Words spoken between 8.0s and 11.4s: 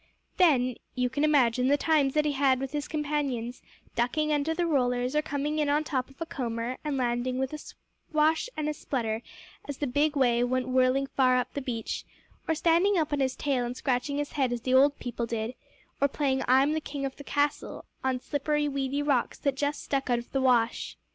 swash and a splutter as the big wave went whirling far